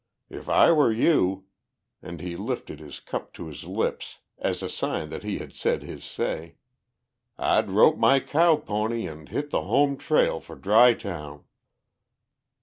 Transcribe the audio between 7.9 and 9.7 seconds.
my cow pony and hit the